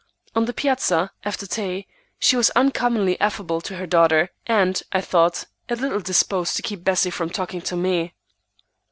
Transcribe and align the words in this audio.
On 0.35 0.45
the 0.45 0.53
piazza, 0.53 1.11
after 1.23 1.45
tea, 1.45 1.87
she 2.17 2.35
was 2.35 2.49
uncommonly 2.55 3.21
affable 3.21 3.61
to 3.61 3.75
her 3.75 3.85
daughter, 3.85 4.31
and, 4.47 4.81
I 4.91 4.99
thought, 4.99 5.45
a 5.69 5.75
little 5.75 5.99
disposed 6.01 6.55
to 6.55 6.63
keep 6.63 6.83
Bessie 6.83 7.11
from 7.11 7.29
talking 7.29 7.61
to 7.61 7.75
me. 7.75 8.15